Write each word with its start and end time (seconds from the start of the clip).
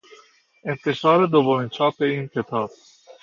انتشار 0.63 1.25
دومین 1.27 1.69
چاپ 1.69 2.01
این 2.01 2.27
کتاب 2.27 2.71